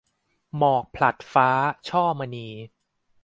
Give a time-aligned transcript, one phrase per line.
[0.57, 1.49] หมอกผลัดฟ้า-
[1.89, 2.47] ช่อมณี